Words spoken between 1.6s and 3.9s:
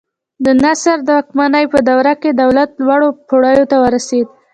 په دوران کې دولت لوړو پوړیو ته